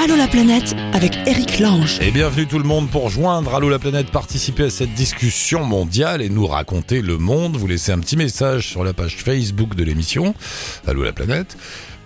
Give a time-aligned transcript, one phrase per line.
[0.00, 1.98] Allô la planète avec Eric Lange.
[2.00, 6.22] Et bienvenue tout le monde pour joindre Allô la planète, participer à cette discussion mondiale
[6.22, 7.56] et nous raconter le monde.
[7.56, 10.34] Vous laissez un petit message sur la page Facebook de l'émission
[10.86, 11.56] Allô la planète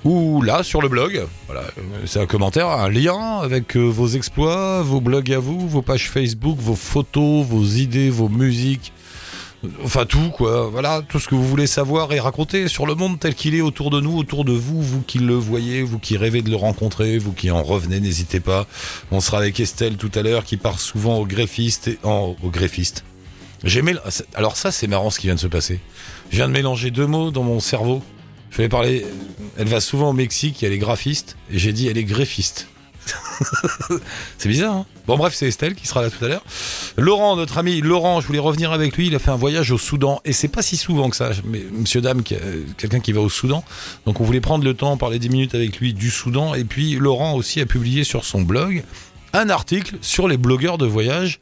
[0.04, 1.26] ou là sur le blog.
[1.46, 1.64] Voilà,
[2.06, 6.08] c'est un commentaire, un lien avec euh, vos exploits, vos blogs à vous, vos pages
[6.08, 8.94] Facebook, vos photos, vos idées, vos musiques.
[9.84, 13.20] Enfin tout quoi, voilà, tout ce que vous voulez savoir et raconter sur le monde
[13.20, 16.16] tel qu'il est autour de nous, autour de vous, vous qui le voyez, vous qui
[16.16, 18.66] rêvez de le rencontrer, vous qui en revenez, n'hésitez pas.
[19.12, 22.50] On sera avec Estelle tout à l'heure qui part souvent au greffiste et en, au.
[23.62, 24.00] J'ai mél-
[24.34, 25.78] alors ça c'est marrant ce qui vient de se passer.
[26.30, 28.02] Je viens de mélanger deux mots dans mon cerveau.
[28.50, 29.06] Je vais parler.
[29.56, 32.66] Elle va souvent au Mexique, elle est graphiste, et j'ai dit elle est greffiste.
[34.38, 36.44] c'est bizarre, hein Bon, bref, c'est Estelle qui sera là tout à l'heure.
[36.96, 39.08] Laurent, notre ami Laurent, je voulais revenir avec lui.
[39.08, 41.30] Il a fait un voyage au Soudan, et c'est pas si souvent que ça.
[41.44, 43.64] Mais monsieur, dame, euh, quelqu'un qui va au Soudan.
[44.06, 46.54] Donc, on voulait prendre le temps, parler 10 minutes avec lui du Soudan.
[46.54, 48.84] Et puis, Laurent aussi a publié sur son blog
[49.32, 51.40] un article sur les blogueurs de voyage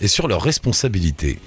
[0.00, 1.38] et sur leurs responsabilités.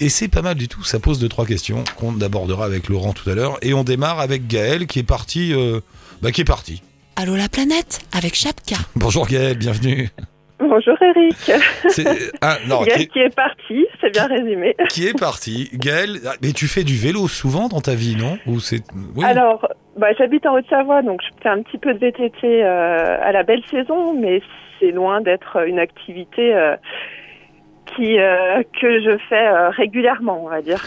[0.00, 3.12] Et c'est pas mal du tout, ça pose deux trois questions qu'on abordera avec Laurent
[3.12, 3.58] tout à l'heure.
[3.62, 5.80] Et on démarre avec Gaël qui est parti, euh,
[6.20, 6.82] bah, qui est parti.
[7.18, 8.76] Allô la planète avec Chapka.
[8.94, 10.10] Bonjour Gaël, bienvenue.
[10.58, 11.50] Bonjour Eric.
[11.88, 12.04] C'est
[12.42, 14.76] ah, non, qui, Gaël est, qui est parti, c'est bien résumé.
[14.90, 15.70] qui est parti.
[15.72, 18.36] Gaël, mais tu fais du vélo souvent dans ta vie, non?
[18.46, 18.82] Ou c'est
[19.16, 19.24] oui.
[19.24, 23.32] Alors, bah, j'habite en Haute-Savoie, donc je fais un petit peu de VTT euh, à
[23.32, 24.42] la belle saison, mais
[24.78, 26.76] c'est loin d'être une activité euh,
[27.96, 30.84] qui euh, que je fais euh, régulièrement, on va dire.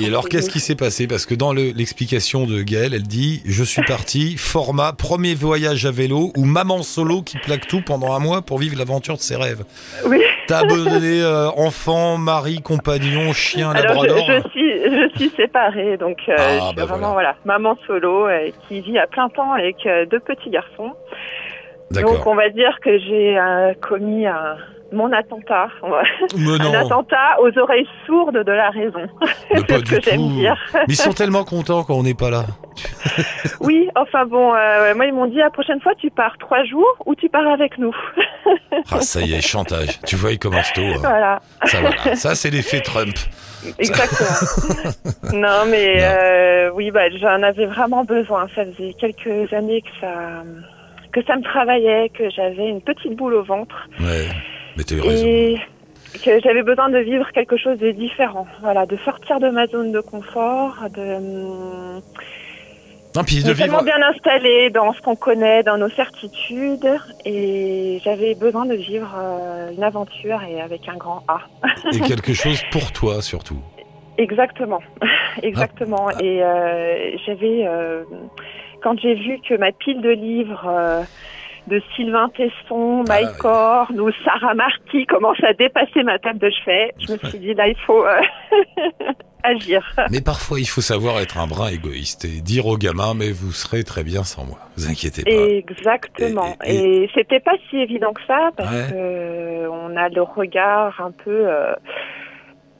[0.00, 1.06] Et alors qu'est-ce qui s'est passé?
[1.06, 5.84] Parce que dans le- l'explication de Gaël, elle dit je suis parti format premier voyage
[5.86, 9.20] à vélo ou maman solo qui plaque tout pendant un mois pour vivre l'aventure de
[9.20, 9.64] ses rêves.
[10.06, 10.20] Oui.
[10.46, 14.26] T'as abandonné euh, enfant, mari, compagnon, chien, Alors, je, labrador.
[14.44, 17.34] je suis je suis séparée, donc euh, Ah, je suis bah vraiment voilà.
[17.44, 18.26] maman solo
[18.68, 19.76] qui vit à plein temps avec
[20.10, 20.92] deux petits garçons.
[21.90, 23.38] Donc on va dire que j'ai
[23.82, 24.56] commis un,
[24.92, 29.06] mon attentat, un attentat aux oreilles sourdes de la raison.
[29.50, 30.56] c'est ce que j'aime dire.
[30.74, 32.44] Mais ils sont tellement contents quand on n'est pas là.
[33.60, 36.96] Oui, enfin bon, euh, moi ils m'ont dit la prochaine fois tu pars trois jours
[37.06, 37.94] ou tu pars avec nous.
[38.90, 40.00] Ah ça y est, chantage.
[40.06, 40.80] Tu vois, il commence tôt.
[40.82, 40.96] hein.
[41.00, 42.16] voilà, Ça, voilà.
[42.16, 43.14] ça c'est l'effet Trump.
[43.78, 44.90] exactement.
[45.32, 46.02] non mais Non.
[46.02, 48.46] euh, oui, bah j'en avais vraiment besoin.
[48.54, 50.42] Ça faisait quelques années que ça
[51.12, 54.26] que ça me travaillait, que j'avais une petite boule au ventre Ouais,
[54.76, 55.26] mais t'as eu raison.
[55.26, 55.58] et
[56.22, 58.46] que j'avais besoin de vivre quelque chose de différent.
[58.60, 61.18] Voilà, de sortir de ma zone de confort, de
[63.14, 63.82] Non, puis de vivre.
[63.82, 66.88] bien installé dans ce qu'on connaît, dans nos certitudes,
[67.24, 71.40] et j'avais besoin de vivre euh, une aventure et avec un grand A.
[71.92, 73.60] Et quelque chose pour toi surtout.
[74.18, 74.82] Exactement,
[75.42, 76.08] exactement.
[76.08, 76.22] Ah.
[76.22, 78.04] Et euh, j'avais, euh,
[78.82, 81.02] quand j'ai vu que ma pile de livres euh,
[81.68, 86.50] de Sylvain Tesson, Ah, Mike Horn ou Sarah Marty commence à dépasser ma table de
[86.50, 88.20] chevet, je me suis dit là il faut euh,
[89.44, 89.82] agir.
[90.10, 93.52] Mais parfois, il faut savoir être un brin égoïste et dire aux gamins, mais vous
[93.52, 94.58] serez très bien sans moi.
[94.76, 95.30] Vous inquiétez pas.
[95.30, 96.56] Exactement.
[96.64, 98.86] Et- et- Et, c'était pas si évident que ça parce Ouais.
[98.90, 101.48] que on a le regard un peu.
[101.48, 101.74] euh,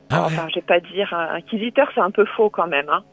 [0.09, 0.25] Ah ouais.
[0.27, 2.87] Enfin, je vais pas dire inquisiteur, c'est un peu faux quand même.
[2.89, 3.03] Hein.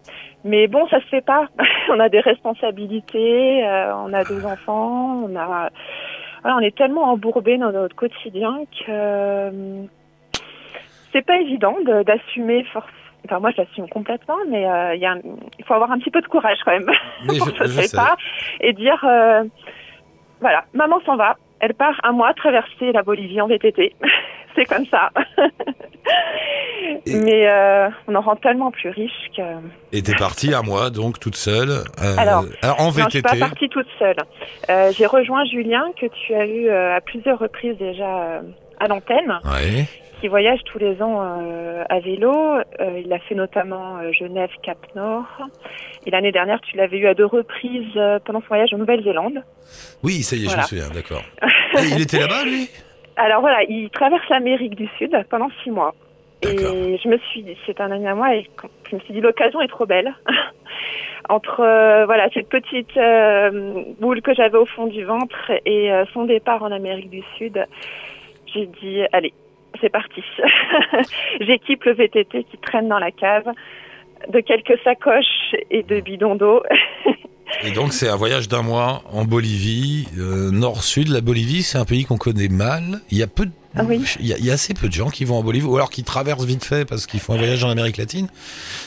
[0.44, 1.46] Mais bon, ça se fait pas.
[1.90, 5.70] on a des responsabilités, euh, on a deux enfants, on a.
[6.42, 9.82] Voilà, on est tellement embourbé dans notre quotidien que euh,
[11.12, 12.86] c'est pas évident de- d'assumer force.
[13.26, 15.20] Enfin, moi, je l'assume complètement, mais euh, il y a un-
[15.58, 16.86] il faut avoir un petit peu de courage quand même
[17.26, 17.96] pour je- se je sais.
[17.96, 18.16] pas
[18.60, 19.44] et dire euh,
[20.40, 23.94] voilà, maman s'en va, elle part un mois traverser la Bolivie en VTT.
[24.56, 25.10] C'est comme ça.
[27.06, 29.42] Et- Mais euh, on en rend tellement plus riche que.
[29.92, 32.44] Et t'es partie à moi, donc toute seule, euh, Alors,
[32.78, 33.38] en Non, je suis pas VTT.
[33.40, 34.16] partie toute seule.
[34.68, 38.40] Euh, J'ai rejoint Julien que tu as eu euh, à plusieurs reprises déjà euh,
[38.80, 39.86] à l'antenne, Ouais.
[40.20, 42.32] Qui voyage tous les ans euh, à vélo.
[42.32, 45.26] Euh, il a fait notamment euh, Genève, Cap Nord.
[46.06, 49.42] Et l'année dernière, tu l'avais eu à deux reprises euh, pendant son voyage en Nouvelle-Zélande.
[50.02, 50.62] Oui, ça y est, Voilà.
[50.68, 51.22] je me souviens, d'accord.
[51.96, 52.68] Il était là-bas, lui?
[53.16, 55.94] Alors voilà, il traverse l'Amérique du Sud pendant six mois.
[56.42, 58.48] Et je me suis dit, c'est un ami à moi, et
[58.90, 60.14] je me suis dit, l'occasion est trop belle.
[61.28, 66.04] Entre euh, voilà cette petite euh, boule que j'avais au fond du ventre et euh,
[66.14, 67.62] son départ en Amérique du Sud,
[68.52, 69.32] j'ai dit, allez,
[69.80, 70.22] c'est parti.
[71.40, 73.46] J'équipe le VTT qui traîne dans la cave
[74.28, 76.62] de quelques sacoches et de bidons d'eau.
[77.64, 81.08] Et donc, c'est un voyage d'un mois en Bolivie, euh, nord-sud.
[81.08, 83.00] La Bolivie, c'est un pays qu'on connaît mal.
[83.10, 84.02] Il y a peu de Ah oui.
[84.18, 85.76] Il y, a- il y a assez peu de gens qui vont en Bolivie, ou
[85.76, 88.26] alors qui traversent vite fait parce qu'ils font un voyage en Amérique latine.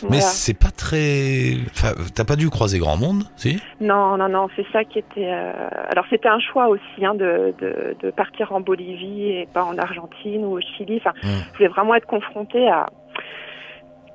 [0.04, 0.22] Mais Voilà.
[0.26, 1.54] c'est pas très.
[1.72, 3.62] Enfin, t'as pas dû croiser grand monde, si?
[3.80, 5.32] Non, non, non, c'est ça qui était.
[5.32, 5.54] euh,
[5.90, 9.78] Alors c'était un choix aussi hein, de, de, de partir en Bolivie et pas en
[9.78, 10.98] Argentine ou au Chili.
[10.98, 11.28] Enfin, Mm.
[11.54, 12.88] je voulais vraiment être confrontée à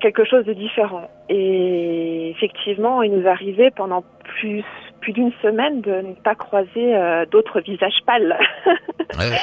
[0.01, 1.09] quelque chose de différent.
[1.31, 4.05] Et effectivement, il nous arrivait pendant
[4.41, 4.65] plus
[5.01, 8.39] plus d'une semaine de ne pas croiser euh, d'autres visages pâles.
[9.19, 9.37] Ouais.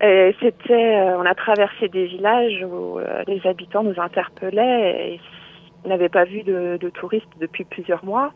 [0.40, 6.08] C'était, euh, on a traversé des villages où euh, les habitants nous interpellaient et n'avaient
[6.08, 8.32] pas vu de, de touristes depuis plusieurs mois.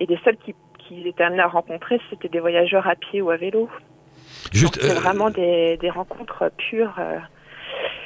[0.00, 3.30] Et les seuls qui, qui étaient amenés à rencontrer, c'était des voyageurs à pied ou
[3.30, 3.68] à vélo.
[4.52, 6.94] Juste, vraiment des, des rencontres pures.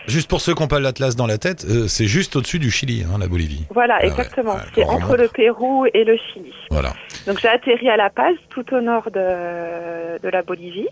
[0.06, 2.70] Juste pour ceux qui n'ont pas l'Atlas dans la tête, euh, c'est juste au-dessus du
[2.70, 3.66] Chili, hein, la Bolivie.
[3.70, 4.54] Voilà, ouais, exactement.
[4.54, 6.52] ouais, C'est entre le Pérou et le Chili.
[6.70, 6.92] Voilà.
[7.26, 10.88] Donc j'ai atterri à La Paz, tout au nord de, de la Bolivie,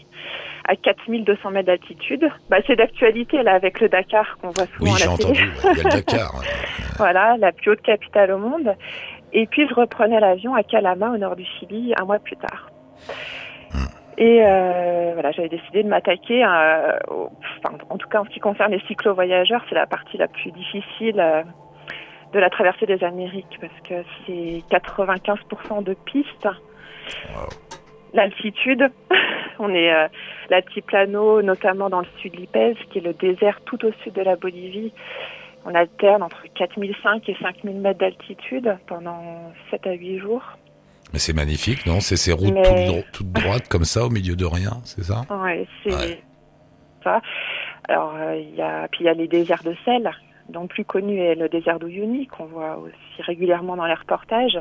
[0.67, 2.29] à 4200 mètres d'altitude.
[2.51, 5.43] Bah, c'est d'actualité là avec le Dakar qu'on voit souvent Oui, j'ai entendu.
[5.65, 6.41] ouais, Il y a le Dakar.
[6.99, 8.75] Voilà, la plus haute capitale au monde.
[9.33, 12.71] Et puis je reprenais l'avion à Calama, au nord du Chili, un mois plus tard.
[14.21, 17.31] Et euh, voilà, j'avais décidé de m'attaquer, euh, au-
[17.65, 20.51] enfin, en tout cas en ce qui concerne les cyclo-voyageurs, c'est la partie la plus
[20.51, 21.43] difficile euh,
[22.33, 26.49] de la traversée des Amériques parce que c'est 95% de pistes.
[28.13, 28.91] L'altitude,
[29.61, 30.09] on est euh,
[30.51, 34.23] l'altiplano, notamment dans le sud de l'Ipèze, qui est le désert tout au sud de
[34.23, 34.93] la Bolivie.
[35.65, 40.43] On alterne entre 4005 et 5000 mètres d'altitude pendant 7 à 8 jours.
[41.13, 42.01] Mais c'est magnifique, non?
[42.01, 45.03] C'est ces routes Mais- toutes, dro- toutes droites comme ça, au milieu de rien, c'est
[45.05, 45.23] ça?
[45.31, 46.23] Ouais, c'est Ouais.
[47.03, 47.21] ça.
[47.89, 50.11] Alors, euh, il y a, puis il y a les déserts de sel,
[50.51, 54.59] dont le plus connu est le désert d'Uyuni, qu'on voit aussi régulièrement dans les reportages.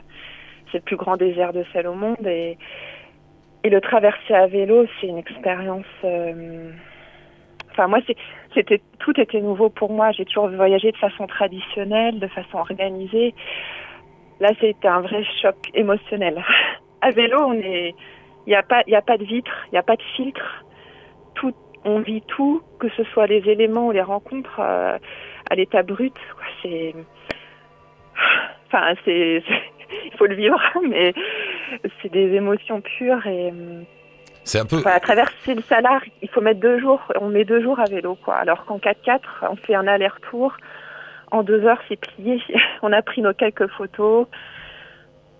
[0.71, 2.57] C'est le plus grand désert de sel au monde et,
[3.63, 5.85] et le traverser à vélo, c'est une expérience.
[6.05, 6.71] euh,
[7.71, 7.99] Enfin, moi,
[8.55, 10.11] c'était tout était nouveau pour moi.
[10.11, 13.35] J'ai toujours voyagé de façon traditionnelle, de façon organisée.
[14.39, 16.43] Là, c'était un vrai choc émotionnel.
[16.99, 17.93] À vélo, on est,
[18.47, 20.65] il n'y a pas, il a pas de vitre, il n'y a pas de filtre.
[21.35, 21.53] Tout,
[21.85, 24.97] on vit tout, que ce soit les éléments ou les rencontres euh,
[25.47, 26.15] à l'état brut.
[26.63, 26.95] C'est,
[28.67, 29.43] enfin, c'est,
[30.05, 31.13] il faut le vivre, mais
[32.01, 33.85] c'est des émotions pures et hum,
[34.43, 34.77] C'est un peu.
[34.77, 37.01] Enfin, à traverser le Salar, il faut mettre deux jours.
[37.21, 38.37] On met deux jours à vélo, quoi.
[38.37, 39.19] Alors qu'en 4x4,
[39.51, 40.57] on fait un aller-retour.
[41.31, 42.41] En deux heures, c'est plié.
[42.81, 44.27] On a pris nos quelques photos.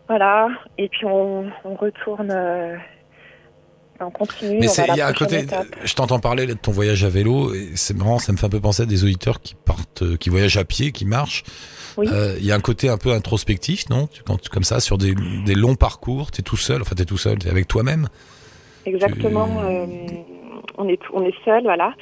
[0.07, 0.47] Voilà.
[0.77, 2.31] Et puis on, on retourne.
[2.31, 2.75] euh,
[3.99, 4.59] on continue.
[4.59, 5.39] Mais à il y a prochaine côté.
[5.39, 5.67] étape.
[5.83, 8.59] Je t'entends parler de ton voyage à vélo, c'est marrant, ça me fait un peu
[8.61, 11.43] penser à des auditeurs qui partent, euh, qui voyagent à pied, qui marchent.
[11.97, 12.07] Oui.
[12.11, 14.07] Euh, Il y a un côté un peu introspectif, non?
[14.07, 15.13] Tu- Quand tu- comme ça, sur des,
[15.45, 16.81] des longs parcours, t'es tout seul.
[16.83, 18.07] Enfin, t'es tout seul, t'es avec toi-même.
[18.85, 19.47] Exactement.
[19.47, 19.85] tu- euh,
[20.77, 21.93] on est on est seul, voilà.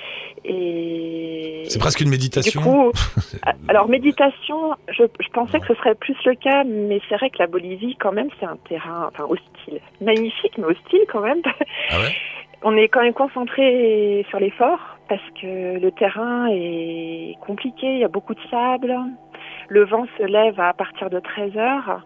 [0.48, 2.62] Et C'est presque une Du méditation.
[2.62, 2.92] coup,
[3.68, 7.38] alors méditation, je, je pensais que ce serait plus le cas, mais c'est vrai que
[7.40, 11.42] la Bolivie, quand même, c'est un terrain, enfin hostile, magnifique, mais hostile quand même.
[11.90, 12.16] Ah ouais?
[12.64, 18.04] On est quand même concentré sur l'effort parce que le terrain est compliqué, il y
[18.04, 18.96] a beaucoup de sable,
[19.68, 22.02] le vent se lève à partir de 13 heures.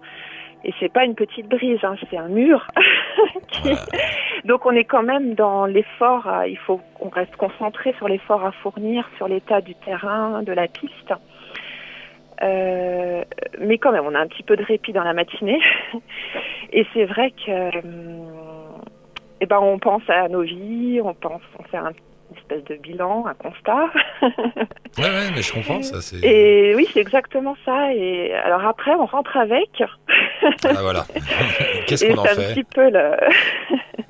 [0.65, 2.65] Et c'est pas une petite brise, hein, c'est un mur.
[3.47, 3.75] qui-
[4.45, 6.27] Donc on est quand même dans l'effort.
[6.27, 10.51] euh, Il faut qu'on reste concentré sur l'effort à fournir, sur l'état du terrain, de
[10.51, 11.13] la piste.
[12.41, 13.23] Euh,
[13.59, 15.59] mais quand même, on a un petit peu de répit dans la matinée.
[16.71, 18.27] Et c'est vrai que, hum,
[19.41, 21.91] eh ben, on pense à nos vies, on pense, on fait un
[22.49, 23.89] espèce de bilan, un constat.
[24.97, 26.01] Ouais, ouais, mais je comprends ça.
[26.01, 26.17] C'est.
[26.25, 27.93] Et oui, c'est exactement ça.
[27.93, 29.81] Et alors après, on rentre avec.
[30.63, 31.05] Ah voilà.
[31.87, 33.11] Qu'est-ce qu'on en c'est un fait petit peu le.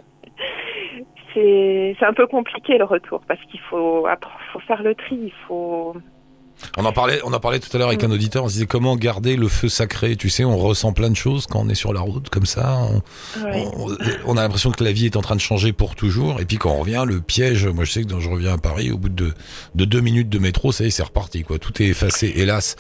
[1.33, 4.07] c'est c'est un peu compliqué le retour parce qu'il faut
[4.53, 5.95] faut faire le tri, il faut.
[6.77, 8.05] On en parlait, on en parlait tout à l'heure avec Mm.
[8.07, 8.43] un auditeur.
[8.43, 10.15] On se disait comment garder le feu sacré.
[10.15, 12.77] Tu sais, on ressent plein de choses quand on est sur la route comme ça.
[12.81, 13.65] On, Ouais.
[13.75, 13.87] on,
[14.25, 16.39] on a l'impression que la vie est en train de changer pour toujours.
[16.41, 17.65] Et puis quand on revient, le piège.
[17.67, 19.33] Moi, je sais que quand je reviens à Paris, au bout de,
[19.75, 21.43] de deux minutes de métro, ça y est, c'est reparti.
[21.43, 22.75] Quoi, tout est effacé, hélas.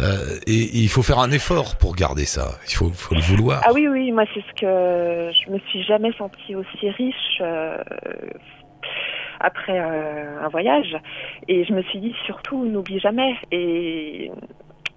[0.00, 2.58] Euh, et, et il faut faire un effort pour garder ça.
[2.68, 3.62] Il faut, faut le vouloir.
[3.64, 7.76] Ah oui, oui, moi c'est ce que je me suis jamais sentie aussi riche euh,
[9.42, 10.96] après euh, un voyage.
[11.48, 13.34] Et je me suis dit surtout n'oublie jamais.
[13.50, 14.30] Et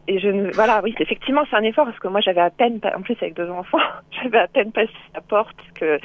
[0.07, 2.79] et je ne- voilà, oui, effectivement c'est un effort parce que moi j'avais à peine,
[2.95, 3.79] en plus avec deux enfants,
[4.21, 5.99] j'avais à peine passé la porte que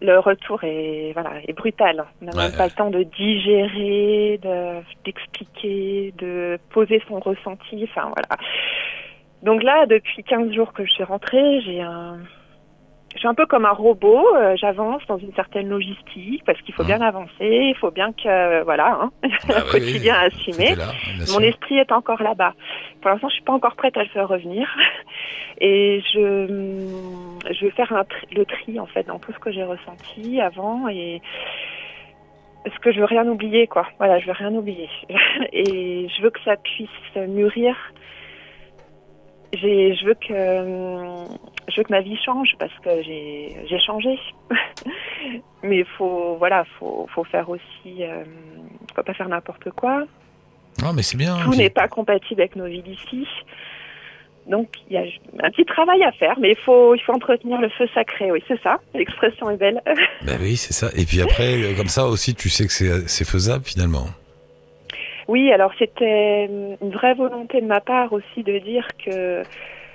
[0.00, 2.04] le retour est voilà est brutal.
[2.22, 7.82] On n'a Ouais, même pas le temps de digérer, de d'expliquer, de poser son ressenti.
[7.84, 8.28] Enfin voilà.
[9.42, 12.18] Donc là, depuis 15 jours que je suis rentrée, j'ai un,
[13.18, 14.24] je suis un peu comme un robot.
[14.36, 18.62] euh, J'avance dans une certaine logistique parce qu'il faut bien avancer, il faut bien que
[18.62, 20.74] voilà, hein, Bah un oui, quotidien à oui, assumer.
[20.76, 20.84] là,
[21.32, 22.54] Mon esprit est encore là-bas.
[23.02, 24.68] Pour l'instant, je suis pas encore prête à le faire revenir.
[25.60, 26.46] Et je,
[27.52, 30.40] je vais faire un tri- le tri, en fait, dans tout ce que j'ai ressenti
[30.40, 31.20] avant et
[32.64, 33.86] parce que je veux rien oublier, quoi.
[33.98, 34.88] Voilà, je veux rien oublier.
[35.52, 37.74] Et je veux que ça puisse mûrir.
[39.54, 41.34] J'ai, je veux que,
[41.68, 44.18] je veux que ma vie change parce que j'ai, j'ai changé.
[45.62, 48.24] Mais faut, voilà, faut, faut faire aussi, euh,
[48.94, 50.04] faut pas faire n'importe quoi
[50.82, 51.36] Non, mais c'est bien.
[51.44, 53.26] tout n'est pas compatible avec nos vies d'ici.
[54.48, 55.02] Donc il y a
[55.42, 58.30] un petit travail à faire, mais il faut il faut entretenir le feu sacré.
[58.32, 58.78] Oui, c'est ça.
[58.94, 59.82] L'expression est belle.
[60.22, 60.88] Bah oui, c'est ça.
[60.96, 64.06] Et puis après, euh, comme ça aussi, tu sais que c'est c'est faisable finalement.
[65.28, 69.42] Oui, alors c'était une vraie volonté de ma part aussi de dire que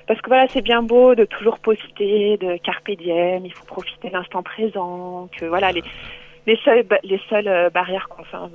[0.07, 4.09] parce que voilà, c'est bien beau de toujours poster, de carpe diem, il faut profiter
[4.09, 5.83] de l'instant présent, que voilà les
[6.45, 8.49] les seules les seules euh, barrières qu'on enfin,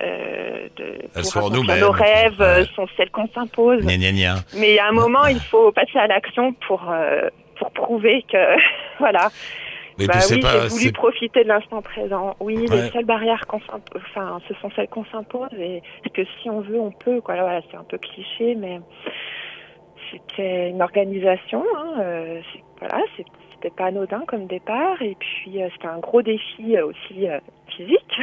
[0.00, 2.66] euh, de Elles sont en nos rêves euh, Ouais.
[2.74, 3.84] sont celles qu'on s'impose.
[3.84, 8.24] Mais il y a un moment, il faut passer à l'action pour euh, pour prouver
[8.30, 8.36] que
[8.98, 9.30] voilà.
[10.00, 12.36] Et bah puis oui, j'ai voulu profiter de l'instant présent.
[12.40, 12.76] Oui, Ouais.
[12.84, 13.60] les seules barrières qu'on
[13.96, 15.82] enfin, ce sont celles qu'on s'impose et
[16.14, 17.20] que si on veut, on peut.
[17.20, 17.34] Quoi.
[17.34, 18.80] Voilà, c'est un peu cliché, mais
[20.10, 21.64] c'était une organisation.
[21.76, 22.40] Hein, euh,
[22.78, 23.02] voilà,
[23.54, 27.38] c'était pas anodin comme départ et puis euh, c'était un gros défi euh, aussi euh,
[27.76, 28.20] physique.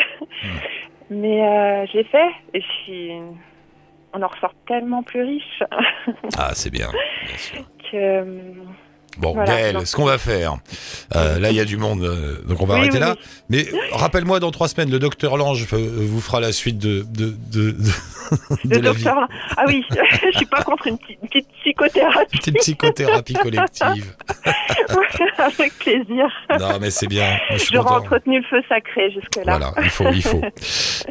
[1.09, 3.11] mais euh, j'ai fait et puis
[4.13, 5.63] on en ressort tellement plus riche
[6.37, 6.87] Ah, c'est bien.
[7.27, 7.59] bien sûr.
[7.91, 8.23] que
[9.17, 10.57] Bon, Voilà, Gaël, donc- ce qu'on va faire,
[11.15, 13.15] euh, là il y a du monde, euh, donc on va Oui, arrêter oui, là.
[13.17, 13.25] oui.
[13.49, 17.33] Mais rappelle-moi, dans trois semaines, le docteur Lange euh, vous fera la suite de, de,
[17.51, 17.75] de, de, de
[18.65, 19.03] Le la vie.
[19.03, 19.17] docteur,
[19.57, 19.83] ah oui,
[20.31, 24.13] je suis pas contre une petite, une petite psychothérapie, Petite psychothérapie collective.
[25.37, 26.25] avec plaisir.
[26.59, 27.37] Non, mais c'est bien.
[27.51, 29.57] Je J'aurais entretenu le feu sacré jusque-là.
[29.57, 30.41] Voilà, il faut, il faut.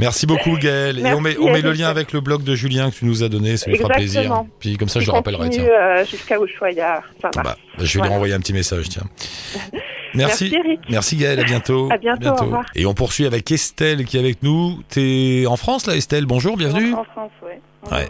[0.01, 0.99] Merci beaucoup, Gaël.
[0.99, 3.23] Et on met, on met le lien avec le blog de Julien que tu nous
[3.23, 4.43] as donné, ça lui fera plaisir.
[4.61, 5.65] Puis comme ça, je Qui le rappellerai, tiens.
[5.65, 7.47] euh, jusqu'à Ushuaïa, fin mars.
[7.49, 9.05] Bah, je vais lui renvoyer un petit message, tiens.
[10.15, 10.51] Merci.
[10.53, 10.81] Merci, Eric.
[10.89, 11.89] Merci Gaël, à bientôt.
[11.91, 12.65] À bientôt, au revoir.
[12.77, 14.81] Et on poursuit avec Estelle qui est avec nous.
[14.89, 16.25] T'es en France là, Estelle?
[16.27, 16.95] Bonjour, bienvenue.
[16.95, 17.61] En France, ouais.
[17.91, 18.09] Ouais.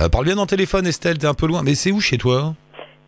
[0.00, 1.62] Euh, parle bien dans le téléphone, Estelle, t'es un peu loin.
[1.62, 2.54] Mais c'est où chez toi?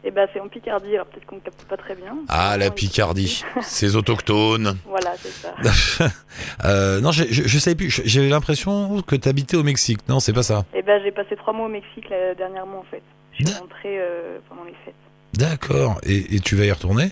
[0.03, 2.17] Et ben c'est en Picardie, alors peut-être qu'on ne capte pas très bien.
[2.29, 3.45] Ah, la Picardie.
[3.61, 4.79] Ces autochtones.
[4.87, 6.09] Voilà, c'est ça.
[6.65, 8.01] Euh, non, je, je, je savais plus.
[8.05, 10.01] J'avais l'impression que t'habitais au Mexique.
[10.09, 10.65] Non, c'est pas ça.
[10.75, 13.03] Et ben j'ai passé trois mois au Mexique là, dernièrement en fait.
[13.39, 14.95] Je suis rentrée euh, pendant les fêtes.
[15.35, 16.01] D'accord.
[16.05, 17.11] Et, et tu vas y retourner?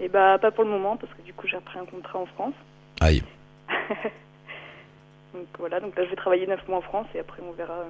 [0.00, 2.26] Et bah pas pour le moment parce que du coup j'ai repris un contrat en
[2.26, 2.54] France.
[3.00, 3.22] Aïe.
[5.34, 7.72] Donc voilà, donc là je vais travailler neuf mois en France et après on verra
[7.74, 7.84] euh,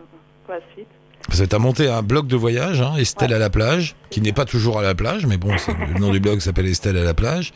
[0.45, 0.89] pour la suite.
[1.27, 3.37] Parce que t'as monté un blog de voyage, hein, Estelle Ouais.
[3.37, 6.21] à la plage, qui n'est pas toujours à la plage, mais bon, le nom du
[6.21, 7.53] blog s'appelle Estelle à la plage.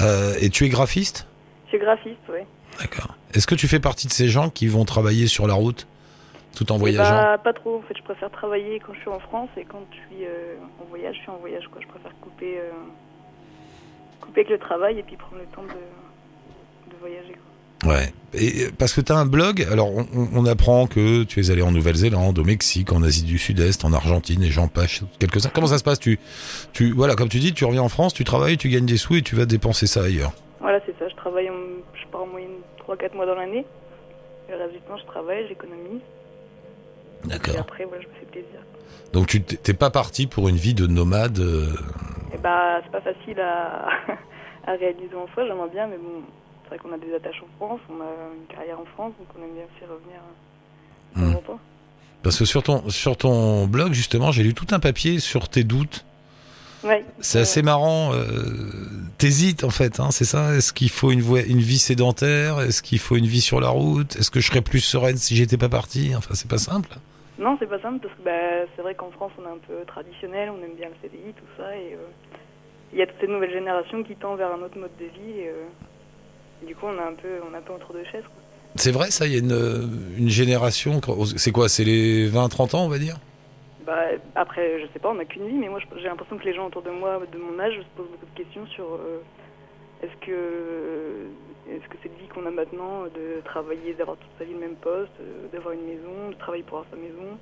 [0.00, 1.26] Euh, et tu es graphiste?
[1.64, 2.46] Je suis graphiste, ouais.
[2.80, 3.14] D'accord.
[3.34, 5.86] Est-ce que tu fais partie de ces gens qui vont travailler sur la route?
[6.54, 9.10] Tout en Et voyageant bah, pas trop en fait, je préfère travailler quand je suis
[9.10, 11.80] en France et quand je suis euh, en voyage, je suis en voyage quoi.
[11.80, 12.70] Je préfère couper, euh,
[14.20, 17.48] couper avec le travail et puis prendre le temps de, de voyager quoi.
[17.84, 18.12] Ouais.
[18.34, 21.70] Et parce que tu as un blog, alors on, apprend que tu es allé en
[21.70, 25.50] Nouvelle-Zélande, au Mexique, en Asie du Sud-Est, en Argentine, et j'en passe quelques-uns.
[25.54, 26.00] Comment ça se passe?
[26.00, 26.18] Tu,
[26.72, 29.16] tu, voilà, comme tu dis, tu reviens en France, tu travailles, tu gagnes des sous
[29.16, 30.32] et tu vas dépenser ça ailleurs.
[30.60, 31.08] Voilà, c'est ça.
[31.08, 31.54] Je travaille, en,
[31.94, 32.50] je pars en moyenne
[32.86, 33.64] 3-4 mois dans l'année.
[34.48, 36.00] Et Le reste du temps, je travaille, j'économise.
[37.28, 37.56] Et D'accord.
[37.60, 38.60] après, voilà, je me fais plaisir.
[39.12, 41.38] Donc tu t'es pas parti pour une vie de nomade.
[41.38, 41.66] euh,
[42.34, 43.88] Et bah, c'est pas facile à,
[44.66, 46.22] à réaliser en soi, j'aimerais bien, mais bon,
[46.64, 48.06] c'est vrai qu'on a des attaches en France, on a
[48.38, 50.20] une carrière en France, donc on aime bien aussi revenir
[51.46, 51.58] temps.
[52.22, 55.64] Parce que sur ton, sur ton blog, justement, j'ai lu tout un papier sur tes
[55.64, 56.04] doutes.
[56.84, 57.04] Ouais.
[57.20, 58.12] C'est assez marrant.
[58.12, 58.24] Euh,
[59.18, 60.54] T'hésites en fait, hein, c'est ça?
[60.54, 62.60] Est-ce qu'il faut une, voie- une vie sédentaire?
[62.60, 64.14] Est-ce qu'il faut une vie sur la route?
[64.16, 66.12] Est-ce que je serais plus sereine si j'étais pas parti?
[66.16, 66.90] Enfin, c'est pas simple.
[67.38, 69.84] Non, c'est pas simple parce que bah, c'est vrai qu'en France, on est un peu
[69.86, 72.08] traditionnel, on aime bien le CDI, tout ça, et euh,
[72.92, 75.40] il y a toute cette nouvelle génération qui tend vers un autre mode de vie,
[75.40, 78.24] et, euh, du coup, on a un peu, on a un peu entre deux chaises.
[78.24, 78.42] Quoi.
[78.74, 81.00] C'est vrai, ça, il y a une, une génération.
[81.36, 83.16] C'est quoi C'est les 20-30 ans, on va dire?
[83.88, 86.52] Bah, après, je sais pas, on n'a qu'une vie, mais moi j'ai l'impression que les
[86.52, 89.22] gens autour de moi, de mon âge, se posent beaucoup de questions sur euh,
[90.02, 91.26] est-ce que
[91.70, 94.76] est-ce que cette vie qu'on a maintenant, de travailler, d'avoir toute sa vie le même
[94.76, 97.38] poste, euh, d'avoir une maison, de travailler pour avoir sa maison,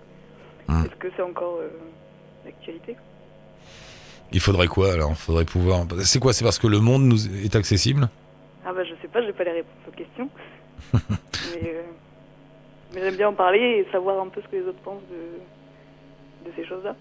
[0.69, 0.85] Hmm.
[0.85, 1.69] est-ce que c'est encore euh,
[2.45, 3.03] d'actualité quoi
[4.33, 5.17] Il faudrait quoi alors?
[5.17, 5.85] Faudrait pouvoir?
[6.03, 6.33] C'est quoi?
[6.33, 8.09] C'est parce que le monde nous est accessible?
[8.65, 10.29] Ah bah je sais pas, j'ai pas les réponses aux questions,
[10.93, 11.83] mais, euh,
[12.93, 16.51] mais j'aime bien en parler et savoir un peu ce que les autres pensent de,
[16.51, 16.97] de ces choses-là.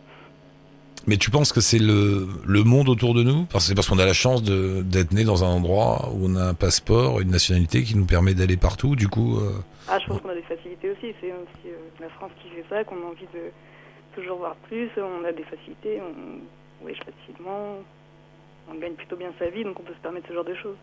[1.08, 3.46] Mais tu penses que c'est le, le monde autour de nous?
[3.46, 6.36] Parce, C'est parce qu'on a la chance de- d'être né dans un endroit où on
[6.36, 8.96] a un passeport, une nationalité qui nous permet d'aller partout.
[8.96, 9.52] Du coup, euh,
[9.88, 11.14] Ah, je pense qu'on a des facilités aussi.
[11.22, 13.52] C'est aussi euh, la France qui fait ça, qu'on a envie de
[14.16, 14.90] toujours voir plus.
[14.98, 17.78] On a des facilités, on voyage facilement,
[18.70, 20.78] on gagne plutôt bien sa vie, donc on peut se permettre ce genre de choses.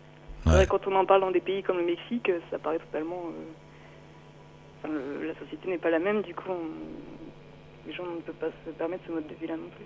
[0.44, 0.54] C'est Ouais.
[0.56, 3.24] vrai, quand on en parle dans des pays comme le Mexique, euh, ça paraît totalement.
[3.26, 8.20] euh, enfin, le- la société n'est pas la même, du coup, on- les gens ne
[8.20, 9.84] peuvent pas se permettre ce mode de vie-là non plus.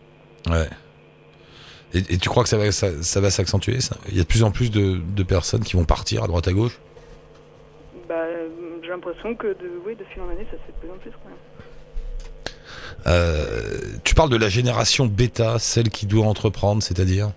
[0.50, 0.68] Ouais.
[1.94, 3.96] Et, et tu crois que ça va, ça, ça va s'accentuer ça?
[4.08, 6.48] Il y a de plus en plus de, de personnes qui vont partir à droite
[6.48, 6.78] à gauche?
[8.08, 8.26] Bah,
[8.82, 10.96] j'ai l'impression que de, oui, de fil en année, ça se fait de plus en
[10.98, 11.10] plus.
[11.10, 11.38] Quand même.
[13.06, 17.30] Euh, tu parles de la génération bêta, celle qui doit entreprendre, c'est-à-dire?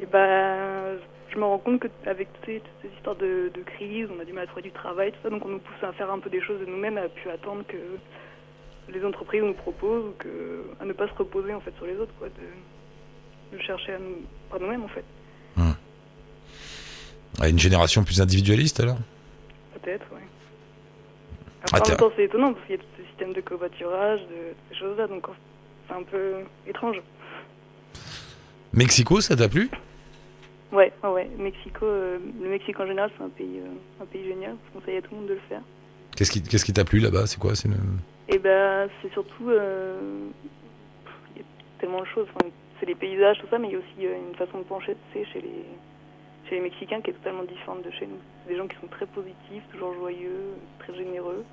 [0.00, 0.94] Et bah,
[1.30, 4.24] je me rends compte qu'avec toutes ces, toutes ces histoires de, de crise, on a
[4.24, 6.20] du mal à trouver du travail, tout ça, donc on nous pousse à faire un
[6.20, 7.76] peu des choses de nous-mêmes, à plus attendre que
[8.92, 12.12] les entreprises nous proposent, que, à ne pas se reposer en fait sur les autres,
[12.18, 14.16] quoi, de, de chercher à nous,
[14.50, 15.04] par nous-mêmes en fait,
[17.40, 18.98] À Une génération plus individualiste alors?
[19.74, 20.20] Peut-être, ouais.
[21.72, 24.20] Ah, en même temps, c'est étonnant parce qu'il y a tout ce système de covoiturage,
[24.20, 25.26] de ces choses-là, donc
[25.88, 26.96] c'est un peu étrange.
[28.72, 29.68] Mexico, ça t'a plu?
[30.72, 31.30] Ouais, ouais, ouais.
[31.38, 34.56] Mexico, euh, le Mexique en général, c'est un pays, euh, un pays génial.
[34.68, 35.62] Je conseille à tout le monde de le faire.
[36.16, 37.26] Qu'est-ce qui qu'est-ce qui t'a plu là-bas?
[37.26, 37.54] C'est quoi?
[37.54, 37.98] C'est une-
[38.28, 40.28] Et ben, c'est surtout, euh,
[41.34, 42.26] il y a tellement de choses.
[42.34, 44.64] Enfin, c'est les paysages, tout ça, mais il y a aussi euh, une façon de
[44.64, 45.64] pencher, tu sais, chez les,
[46.48, 48.18] chez les Mexicains qui est totalement différente de chez nous.
[48.42, 51.44] C'est des gens qui sont très positifs, toujours joyeux, très généreux.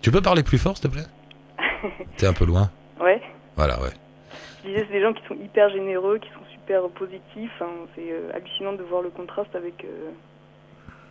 [0.00, 1.06] Tu peux parler plus fort, s'il te plaît?
[2.16, 2.70] T'es un peu loin.
[3.00, 3.20] Ouais.
[3.56, 3.90] Voilà, ouais.
[4.62, 7.50] Je disais, c'est des gens qui sont hyper généreux, qui sont super positifs.
[7.56, 10.10] Enfin, c'est euh, hallucinant de voir le contraste avec, euh,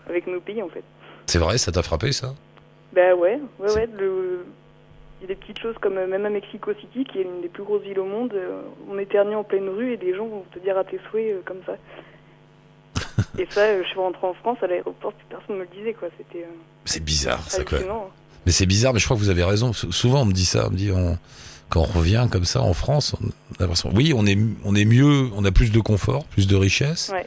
[0.08, 0.84] avec nos pays, en fait.
[1.26, 2.34] C'est vrai, ça t'a frappé ça?
[2.94, 3.90] Ben ouais, ouais, ouais.
[3.98, 4.46] Le...
[5.22, 7.42] Il y a des petites choses comme euh, même à Mexico City, qui est l'une
[7.42, 10.26] des plus grosses villes au monde, euh, on éternue en pleine rue et des gens
[10.28, 11.76] vont te dire à tes souhaits euh, comme ça.
[13.40, 16.08] et ça, je suis rentrée en France à l'aéroport, personne me le disait, quoi.
[16.18, 16.46] C'était
[16.86, 17.78] C'est bizarre, ça quoi.
[17.78, 18.10] hallucinant.
[18.46, 19.72] Mais c'est bizarre, mais je crois que vous avez raison.
[19.74, 21.18] Sou- Souvent, on me dit ça, on me dit, on-
[21.70, 24.86] quand on revient comme ça en France, on a l'impression, oui, on est, on est
[24.86, 27.12] mieux, on a plus de confort, plus de richesse.
[27.14, 27.26] Ouais.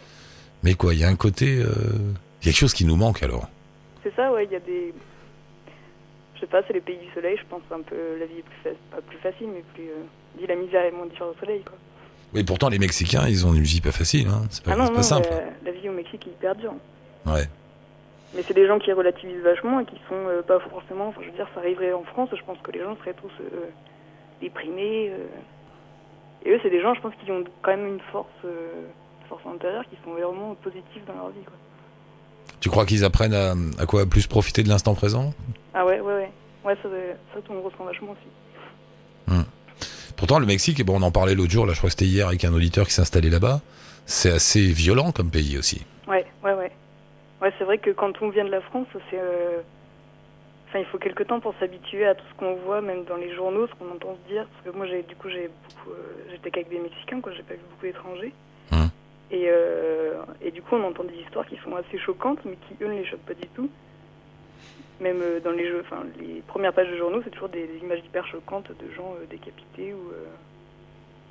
[0.64, 1.66] Mais quoi, il y a un côté, euh,
[2.42, 3.48] il y a quelque chose qui nous manque alors.
[4.02, 4.92] C'est ça, ouais, il y a des.
[6.44, 7.96] Sais pas, c'est les pays du soleil, je pense un peu.
[8.20, 9.84] La vie est plus, fa- pas plus facile, mais plus.
[9.88, 10.04] Euh...
[10.38, 11.72] dit la misère est moins différente au soleil, quoi.
[12.34, 14.42] Oui, pourtant, les Mexicains, ils ont une vie pas facile, hein.
[14.50, 15.28] C'est pas, ah non, pas simple.
[15.30, 16.74] La, la vie au Mexique est hyper dure.
[17.24, 17.48] Ouais.
[18.34, 21.08] Mais c'est des gens qui relativisent vachement et qui sont euh, pas forcément.
[21.08, 23.32] Enfin, je veux dire, ça arriverait en France, je pense que les gens seraient tous
[23.40, 23.70] euh,
[24.42, 25.12] déprimés.
[25.12, 26.44] euh.
[26.44, 28.28] Et eux, c'est des gens, je pense, qui ont quand même une force,
[29.30, 31.42] force intérieure, qui sont vraiment positifs dans leur vie.
[31.46, 31.54] Quoi.
[32.60, 35.32] Tu crois qu'ils apprennent à, à quoi plus profiter de l'instant présent?
[35.74, 36.30] Ah ouais, ouais, ouais.
[36.64, 36.88] Ouais, ça,
[37.34, 39.40] ça, on le ressent vachement aussi.
[40.16, 42.04] Pourtant, le Mexique, et bon, on en parlait l'autre jour, là, je crois que c'était
[42.06, 43.60] hier avec un auditeur qui s'est installé là-bas.
[44.06, 45.84] C'est assez violent comme pays aussi.
[46.06, 46.70] Ouais, ouais, ouais.
[47.42, 49.18] Ouais, c'est vrai que quand on vient de la France, c'est.
[49.18, 49.60] euh,
[50.68, 53.32] Enfin, il faut quelque temps pour s'habituer à tout ce qu'on voit, même dans les
[53.34, 54.44] journaux, ce qu'on entend se dire.
[54.46, 57.32] Parce que moi, j'ai, du coup, j'ai beaucoup, euh, j'étais qu'avec des Mexicains, quoi.
[57.32, 58.32] J'ai pas vu beaucoup d'étrangers.
[58.72, 58.88] Hum.
[59.30, 62.82] Et, euh, et du coup, on entend des histoires qui sont assez choquantes, mais qui
[62.82, 63.68] eux ne les choquent pas du tout.
[65.00, 67.78] Même euh, dans les jeux, enfin, les premières pages de journaux, c'est toujours des, des
[67.82, 70.10] images hyper choquantes de gens euh, décapités ou.
[70.12, 70.24] euh,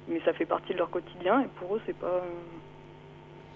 [0.10, 2.24] Mais ça fait partie de leur quotidien, et pour eux, c'est pas.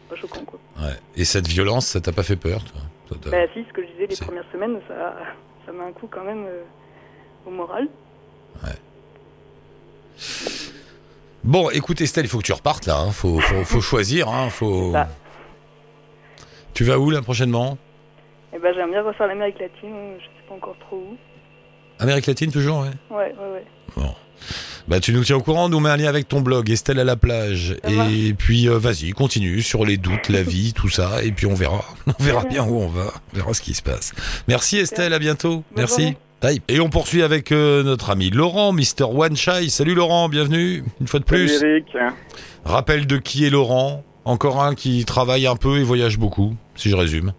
[0.09, 0.59] pas choquant, quoi.
[0.79, 0.93] Ouais.
[1.17, 2.81] Et cette violence, ça t'a pas fait peur, toi?
[3.31, 5.15] Bah si, ce que je disais les premières semaines, ça,
[5.65, 6.45] ça met un coup quand même
[7.45, 7.87] au moral.
[11.43, 12.97] Bon, écoute Estelle, il faut que tu repartes là.
[12.99, 13.11] Hein.
[13.11, 14.27] Faut, faut, faut choisir.
[14.27, 14.49] Hein.
[14.49, 14.93] Faut...
[16.73, 17.77] Tu vas où là prochainement?
[18.53, 21.17] Et ben j'aime bien refaire l'Amérique latine, je sais pas encore trop où.
[21.99, 22.89] Amérique latine toujours, ouais.
[23.09, 23.65] Ouais, ouais, ouais.
[23.95, 24.13] Bon.
[24.87, 27.03] Bah tu nous tiens au courant, nous mets un lien avec ton blog Estelle à
[27.03, 31.23] la plage Ça et puis euh, vas-y, continue sur les doutes, la vie, tout ça
[31.23, 31.83] et puis on verra.
[32.19, 34.13] On verra bien où on va, on verra ce qui se passe.
[34.47, 35.63] Merci Estelle, à bientôt.
[35.75, 36.15] Merci.
[36.41, 36.61] Bye.
[36.69, 39.69] Et on poursuit avec euh, notre ami Laurent, Mister One Shy.
[39.69, 41.49] Salut Laurent, bienvenue une fois de plus.
[41.49, 42.13] Salut Eric.
[42.63, 46.89] Rappel de qui est Laurent Encore un qui travaille un peu et voyage beaucoup, si
[46.89, 47.33] je résume.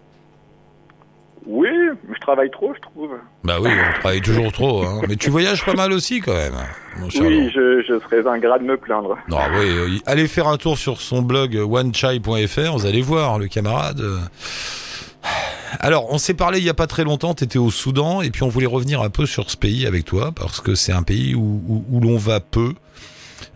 [1.45, 1.67] Oui,
[2.13, 3.11] je travaille trop, je trouve.
[3.43, 5.01] Bah oui, on travaille toujours trop, hein.
[5.07, 6.53] mais tu voyages pas mal aussi quand même.
[6.99, 9.17] Mon cher Oui, je, je serais ingrat de me plaindre.
[9.29, 14.03] Non, oui, allez faire un tour sur son blog onechai.fr, vous allez voir le camarade.
[15.79, 18.31] Alors, on s'est parlé il y a pas très longtemps, tu étais au Soudan, et
[18.31, 21.03] puis on voulait revenir un peu sur ce pays avec toi, parce que c'est un
[21.03, 22.73] pays où, où- où l'on va peu.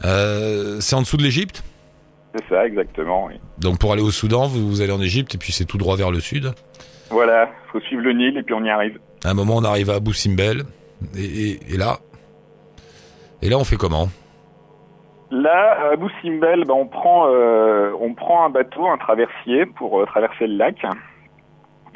[0.05, 1.63] Euh, c'est en dessous de l'Égypte?
[2.35, 3.25] C'est ça, exactement.
[3.27, 3.35] oui.
[3.59, 5.95] Donc pour aller au Soudan, vous, vous allez en Égypte, et puis c'est tout droit
[5.95, 6.51] vers le sud.
[7.09, 8.99] Voilà, faut suivre le Nil et puis on y arrive.
[9.23, 10.63] À un moment, on arrive à Abu Simbel,
[11.15, 11.97] et, et- et là...
[13.41, 14.07] Et là, on fait comment?
[15.31, 19.99] Là, à Abu Simbel, ben, on, prend, euh, on prend un bateau, un traversier pour
[19.99, 20.77] euh, traverser le lac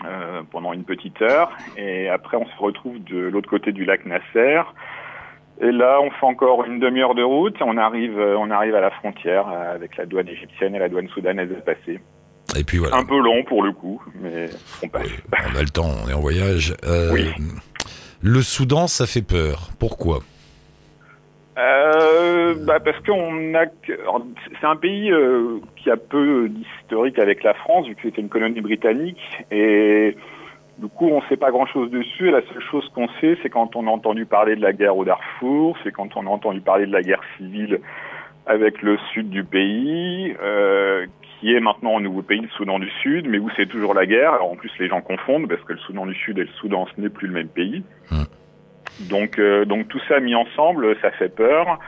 [0.05, 1.49] euh, pendant une petite heure.
[1.77, 4.61] Et après, on se retrouve de l'autre côté du lac Nasser.
[5.59, 7.55] Et là, on fait encore une demi-heure de route.
[7.61, 10.87] On arrive, euh, on arrive à la frontière euh, avec la douane égyptienne et la
[10.87, 11.99] douane soudanaise à passer.
[12.57, 12.95] Et puis voilà.
[12.95, 14.45] Un peu long pour le coup, mais
[14.83, 15.03] on passe.
[15.05, 16.75] Oui, on a le temps, on est en voyage.
[16.85, 17.31] Euh, Oui.
[18.21, 19.69] Le Soudan, ça fait peur.
[19.79, 20.19] Pourquoi?
[21.57, 25.11] Euh, bah parce qu'on a, c'est un pays
[25.75, 29.19] qui a peu d'historique avec la France vu que c'était une colonie britannique
[29.51, 30.15] et
[30.77, 32.27] du coup on sait pas grand chose dessus.
[32.29, 34.97] Et la seule chose qu'on sait, c'est quand on a entendu parler de la guerre
[34.97, 37.79] au Darfour, c'est quand on a entendu parler de la guerre civile
[38.45, 41.05] avec le sud du pays, euh,
[41.39, 44.05] qui est maintenant un nouveau pays, le Soudan du Sud, mais où c'est toujours la
[44.05, 44.33] guerre.
[44.33, 46.87] Alors en plus les gens confondent parce que le Soudan du Sud et le Soudan
[46.95, 47.83] ce n'est plus le même pays.
[49.09, 51.79] Donc, euh, donc tout ça mis ensemble, ça fait peur.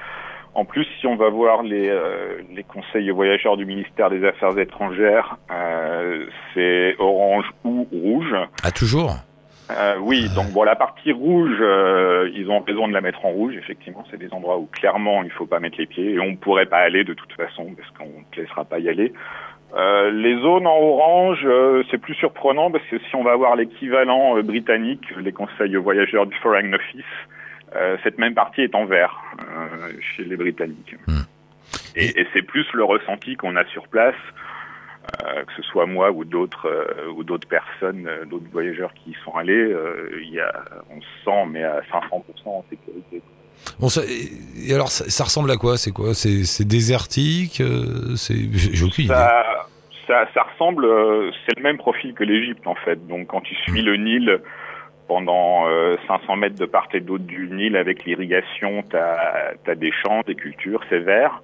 [0.59, 4.59] En plus, si on va voir les, euh, les conseils voyageurs du ministère des Affaires
[4.59, 8.35] étrangères, euh, c'est orange ou rouge.
[8.65, 9.13] Ah, toujours?
[9.71, 11.63] Euh, oui, donc bon, la partie rouge,
[12.33, 13.55] ils ont raison de la mettre en rouge.
[13.55, 16.65] Effectivement, c'est des endroits où clairement il faut pas mettre les pieds et on pourrait
[16.65, 19.13] pas aller de toute façon parce qu'on ne laissera pas y aller.
[19.77, 23.55] Euh, les zones en orange, euh, c'est plus surprenant parce que si on va voir
[23.55, 27.05] l'équivalent euh, britannique, les conseils voyageurs du Foreign Office,
[28.03, 30.95] cette même partie est en vert euh, chez les Britanniques.
[31.07, 31.21] Hmm.
[31.95, 34.15] Et, et c'est plus le ressenti qu'on a sur place,
[35.23, 39.11] euh, que ce soit moi ou d'autres euh, ou d'autres personnes, euh, d'autres voyageurs qui
[39.11, 39.53] y sont allés.
[39.53, 40.51] euh, y a,
[40.89, 43.21] on se sent mais à 500% en sécurité.
[43.79, 45.77] Bon, ça, et alors, ça, ça ressemble à quoi?
[45.77, 46.13] C'est quoi?
[46.13, 49.13] C'est désertique euh, C'est j'ai j'ai aucune idée.
[50.07, 53.05] Ça, ressemble, euh, c'est le même profil que l'Égypte en fait.
[53.07, 54.39] Donc quand tu suis le Nil
[55.09, 59.91] pendant euh, 500 mètres de part et d'autre du Nil avec l'irrigation, t'as as des
[59.91, 61.41] champs, des cultures, c'est vert.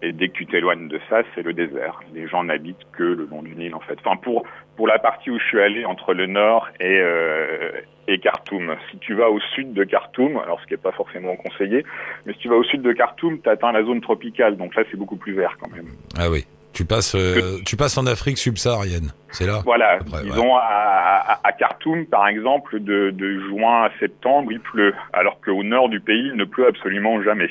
[0.00, 2.00] Et dès que tu t'éloignes de ça, c'est le désert.
[2.14, 3.98] Les gens n'habitent que le long du Nil en fait.
[4.02, 4.44] Enfin pour
[4.76, 7.72] pour la partie où je suis allé entre le nord et euh,
[8.08, 8.76] et Khartoum.
[8.90, 11.84] Si tu vas au sud de Khartoum, alors ce qui est pas forcément conseillé,
[12.24, 14.56] mais si tu vas au sud de Khartoum, tu atteins la zone tropicale.
[14.56, 15.88] Donc là, c'est beaucoup plus vert quand même.
[16.16, 16.44] Ah oui.
[16.72, 19.12] Tu passes, euh, tu passes en Afrique subsaharienne.
[19.32, 23.90] C'est là Voilà, Après, disons à, à, à Khartoum, par exemple, de, de juin à
[23.98, 27.48] septembre, il pleut, alors qu'au nord du pays, il ne pleut absolument jamais.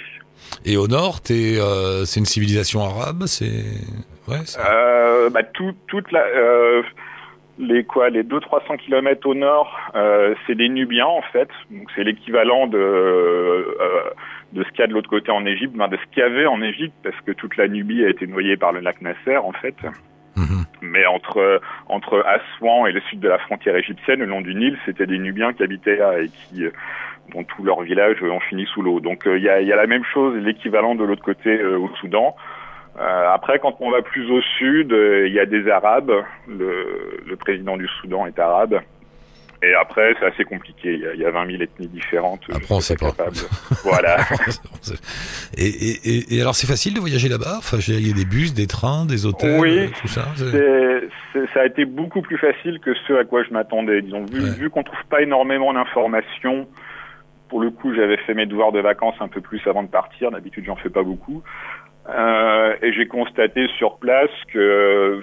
[0.65, 3.23] Et au nord, euh, c'est une civilisation arabe.
[3.25, 3.63] C'est
[4.27, 4.37] ouais.
[4.69, 6.81] Euh, bah, tout, toute la, euh,
[7.57, 9.75] les quoi, les 200-300 kilomètres au nord,
[10.47, 11.49] c'est des Nubiens en fait.
[11.71, 13.65] Donc c'est l'équivalent de
[14.53, 16.25] de ce qu'il y a de l'autre côté en Égypte, ben, de ce qu'il y
[16.25, 19.37] avait en Égypte, parce que toute la Nubie a été noyée par le lac Nasser
[19.37, 19.75] en fait.
[20.35, 20.65] Mhm.
[20.81, 24.77] Mais entre entre Assouan et le sud de la frontière égyptienne, le long du Nil,
[24.85, 26.71] c'était des Nubiens qui habitaient là et qui euh,
[27.33, 28.99] dont tous leurs villages ont fini sous l'eau.
[28.99, 31.49] Donc euh, il y, a, il y a la même chose, l'équivalent de l'autre côté
[31.49, 32.35] euh, au Soudan.
[32.99, 36.11] Euh, après, quand on va plus au sud, euh, il y a des Arabes.
[36.47, 38.81] Le, le président du Soudan est arabe.
[39.61, 40.93] Et après, c'est assez compliqué.
[40.93, 42.41] Il y, a, il y a 20 000 ethnies différentes.
[42.49, 43.13] Je Après, on sait pas.
[43.83, 44.17] voilà.
[45.57, 47.55] et, et, et, et alors, c'est facile de voyager là-bas?
[47.57, 49.77] Enfin, il y a des bus, des trains, des hôtels, Oui.
[49.79, 50.25] euh, tout ça.
[51.53, 54.01] ça a été beaucoup plus facile que ce à quoi je m'attendais.
[54.01, 54.49] Disons, vu, Ouais.
[54.51, 56.67] vu qu'on trouve pas énormément d'informations,
[57.49, 60.31] pour le coup, j'avais fait mes devoirs de vacances un peu plus avant de partir.
[60.31, 61.43] D'habitude, j'en fais pas beaucoup.
[62.09, 65.21] Euh, et j'ai constaté sur place que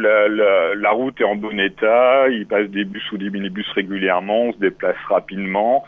[0.00, 2.28] la, la, la route est en bon état.
[2.28, 4.42] Il passe des bus ou des minibus régulièrement.
[4.44, 5.84] On se déplace rapidement.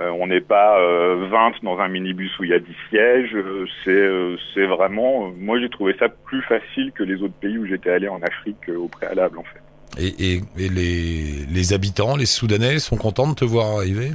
[0.00, 3.36] Euh, on n'est pas euh, 20 dans un minibus où il y a 10 sièges.
[3.36, 5.30] Euh, C'est vraiment.
[5.38, 8.68] moi, j'ai trouvé ça plus facile que les autres pays où j'étais allé en Afrique
[8.76, 9.60] au préalable, en fait.
[10.02, 14.08] Et, et, et les, les habitants, les Soudanais, sont contents de te voir arriver?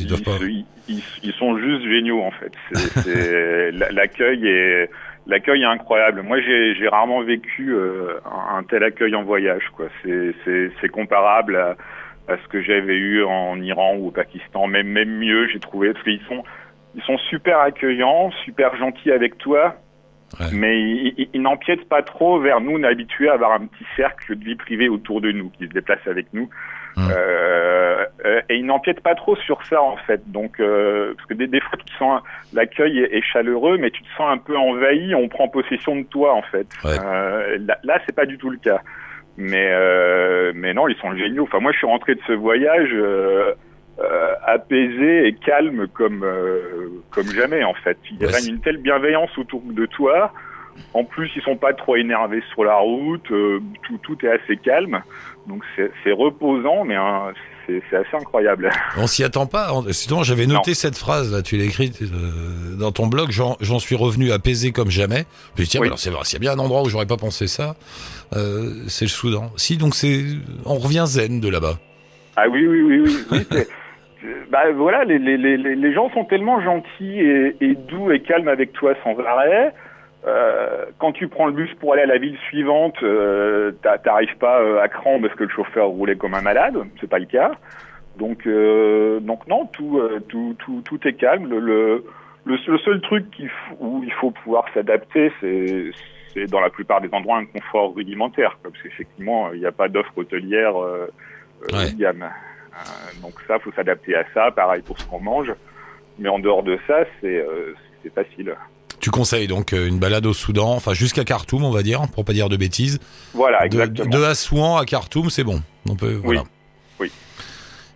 [0.00, 0.38] Ils doivent pas.
[0.40, 2.52] ils, ils- ils sont juste géniaux, en fait.
[3.92, 4.90] L'accueil est
[5.26, 6.22] l'accueil est incroyable.
[6.22, 9.64] Moi, j'ai rarement vécu euh, un, tel accueil en voyage.
[9.76, 9.86] quoi.
[10.04, 11.76] C'est comparable à,
[12.28, 15.46] à ce que j'avais eu en Iran ou au Pakistan, même même mieux.
[15.48, 16.42] J'ai trouvé parce qu'ils sont
[16.94, 19.76] ils sont super accueillants, super gentils avec toi.
[20.40, 20.46] Ouais.
[20.52, 23.66] Mais ils, ils- ils n'empiètent pas trop vers nous, on est habitués à avoir un
[23.66, 26.48] petit cercle de vie privée autour de nous, qui se déplace avec nous.
[26.96, 27.08] Mm.
[27.10, 30.20] Euh, et ils n'empiètent pas trop sur ça en fait.
[30.30, 33.90] Donc euh, parce que des, des fois tu te sens l'accueil est, est chaleureux, mais
[33.90, 36.66] tu te sens un peu envahi, on prend possession de toi en fait.
[36.84, 36.96] Ouais.
[37.02, 38.80] Euh, là, là c'est pas du tout le cas.
[39.38, 39.72] Mais
[40.54, 41.44] mais non, ils sont géniaux.
[41.44, 42.94] Enfin moi je suis rentré de ce voyage
[44.46, 46.26] apaisé et calme comme
[47.10, 47.96] comme jamais en fait.
[48.10, 50.32] Il y Ouais, une telle bienveillance autour de toi.
[50.94, 53.30] En plus, ils sont pas trop énervés sur la route.
[53.30, 55.02] euh, tout, tout est assez calme.
[55.48, 57.32] Donc c'est reposant, mais hein,
[57.66, 58.70] c'est assez incroyable.
[58.96, 59.70] On s'y attend pas.
[59.90, 63.96] Sinon, j'avais noté cette phrase, là, tu l'as écrite euh, dans ton blog, j'en suis
[63.96, 65.24] revenu apaisé comme jamais.
[65.56, 65.86] Je me tiens, Oui.
[65.88, 67.74] alors c'est vrai, s'il y a bien un endroit où j'aurais pas pensé ça,
[68.36, 69.50] euh, c'est le Soudan.
[69.56, 70.22] Si, donc c'est,
[70.64, 71.74] on revient zen de là-bas.
[72.36, 73.38] Ah oui, oui, oui, oui.
[74.50, 78.20] bah voilà, les, les, les, les les gens sont tellement gentils et, et doux et
[78.20, 79.72] calmes avec toi sans arrêt.
[80.26, 84.36] Euh, quand tu prends le bus pour aller à la ville suivante, euh, t'a- t'arrives
[84.38, 86.76] pas euh, à cran parce que le chauffeur roulait comme un malade.
[87.00, 87.52] C'est pas le cas.
[88.18, 91.48] Donc, euh, donc non, tout, euh, tout, tout, tout est calme.
[91.48, 92.04] Le,
[92.44, 93.24] le, seul truc
[93.68, 98.58] faut- où il faut pouvoir s'adapter, c'est dans la plupart des endroits un confort rudimentaire,
[98.62, 101.08] parce qu'effectivement, il n'y a pas d'offre hôtelière euh,
[101.72, 101.92] Ouais.
[101.96, 102.28] gamme.
[103.22, 104.50] Donc ça, faut s'adapter à ça.
[104.50, 105.52] Pareil pour ce qu'on mange.
[106.18, 108.54] Mais en dehors de ça, c'est euh, c'est facile.
[109.12, 112.32] Conseilles donc euh, une balade au Soudan, enfin jusqu'à Khartoum, on va dire, pour pas
[112.32, 112.98] dire de bêtises.
[113.34, 114.10] Voilà, De, exactement.
[114.10, 115.62] de Assouan à Khartoum, c'est bon.
[115.88, 116.42] On peut, voilà.
[116.98, 117.12] oui.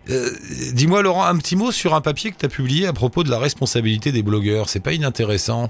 [0.09, 0.29] Euh,
[0.73, 3.29] Dis-moi, Laurent, un petit mot sur un papier que tu as publié à propos de
[3.29, 4.69] la responsabilité des blogueurs.
[4.69, 5.69] C'est pas inintéressant.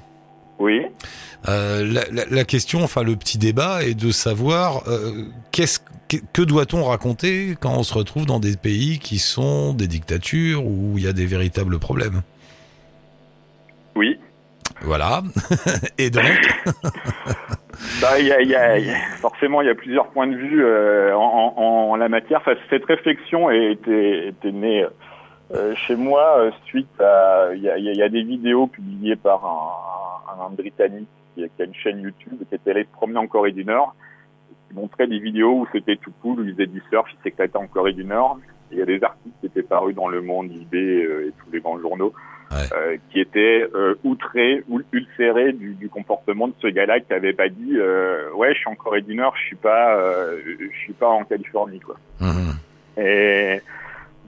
[0.60, 0.82] Oui.
[1.48, 6.18] Euh, la, la- la question, enfin le petit débat est de savoir euh, qu'est-ce que,
[6.34, 10.98] que doit-on raconter quand on se retrouve dans des pays qui sont des dictatures où
[10.98, 12.22] il y a des véritables problèmes?
[13.96, 14.18] Oui.
[14.82, 15.22] Voilà.
[15.98, 16.24] Et donc,
[18.02, 21.96] Bah, y a, y a- forcément, il y a plusieurs points de vue euh, en,
[21.96, 22.42] la matière.
[22.70, 24.86] Cette réflexion était, était née
[25.54, 27.50] euh, chez moi euh, suite à.
[27.56, 32.40] Il y a, des vidéos publiées par un, un, Britannique qui a, une chaîne YouTube
[32.50, 33.96] qui était allé se promener en Corée du Nord,
[34.68, 37.58] qui montrait des vidéos où c'était tout cool, où il faisait du surf, il s'éclatait
[37.58, 38.40] en Corée du Nord.
[38.72, 41.62] Il y a des articles qui étaient parus dans Le Monde, IB et tous les
[41.62, 42.14] grands journaux
[42.52, 42.58] Ouais.
[42.72, 47.34] euh, qui étaient euh, outrés ou ulcérés du, du comportement de ce gars-là qui avait
[47.34, 50.00] pas dit euh, ouais je suis en Corée du Nord, je suis pas
[50.46, 51.98] je suis pas en Californie quoi.
[52.22, 53.04] Mhm.
[53.04, 53.62] Et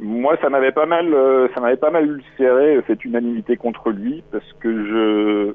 [0.02, 1.14] moi, ça m'avait pas mal,
[1.54, 5.54] ça m'avait pas mal ulcéré cette unanimité contre lui, parce que je,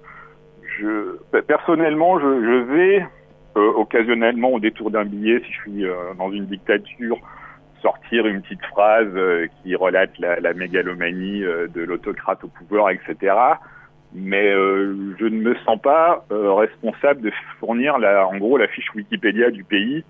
[0.79, 3.07] je, personnellement, je, je vais
[3.55, 5.85] occasionnellement au détour d'un billet, si je suis
[6.19, 7.19] dans une dictature,
[7.85, 13.37] sortir une petite phrase euh, qui relate la, mégalomanie euh, de l'autocrate au pouvoir, etc.
[14.15, 19.51] Mais euh, je ne me sens pas responsable de fournir, en gros, la fiche Wikipédia
[19.51, 20.05] du pays.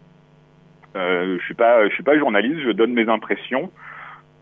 [0.94, 3.70] Je suis pas, je suis pas journaliste, je donne mes impressions